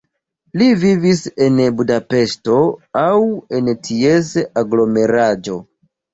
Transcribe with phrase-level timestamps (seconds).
[0.59, 2.57] Li vivis en Budapeŝto
[3.03, 3.13] aŭ
[3.61, 4.33] en ties
[4.65, 5.63] aglomeraĵo.